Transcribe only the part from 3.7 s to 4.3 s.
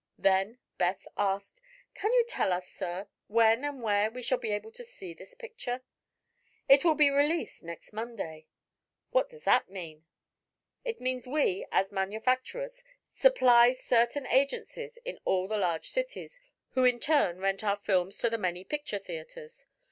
where we